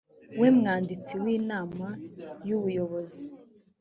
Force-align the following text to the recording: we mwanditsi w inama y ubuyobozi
we 0.39 0.47
mwanditsi 0.57 1.13
w 1.23 1.25
inama 1.37 1.87
y 2.47 2.51
ubuyobozi 2.57 3.23